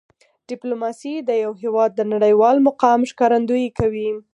[0.49, 4.09] ډیپلوماسي د یو هېواد د نړیوال مقام ښکارندویي کوي.